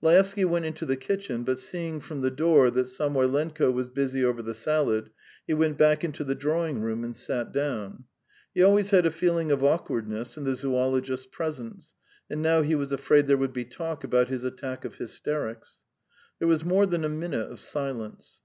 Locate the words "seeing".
1.58-1.98